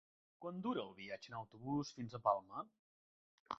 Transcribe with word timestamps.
Quant 0.45 0.55
dura 0.67 0.81
el 0.83 0.95
viatge 1.01 1.31
en 1.33 1.37
autobús 1.41 1.93
fins 1.99 2.17
a 2.17 2.23
Palma? 2.31 2.67